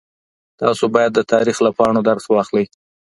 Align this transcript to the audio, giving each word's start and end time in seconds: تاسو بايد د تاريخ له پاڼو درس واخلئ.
تاسو 0.61 0.83
بايد 0.95 1.11
د 1.15 1.19
تاريخ 1.33 1.57
له 1.65 1.71
پاڼو 1.77 2.01
درس 2.09 2.25
واخلئ. 2.27 2.65